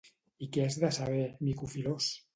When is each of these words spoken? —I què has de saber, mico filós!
—I 0.45 0.47
què 0.55 0.63
has 0.69 0.77
de 0.85 0.91
saber, 0.99 1.21
mico 1.49 1.73
filós! 1.75 2.13